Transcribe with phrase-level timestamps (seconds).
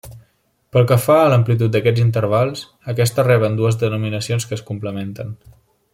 [0.75, 2.63] Pel que fa a l'amplitud d'aquests intervals,
[2.95, 5.37] aquests reben dues denominacions que es complementen.